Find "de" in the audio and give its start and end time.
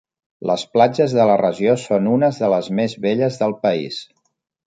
1.17-1.27, 2.43-2.49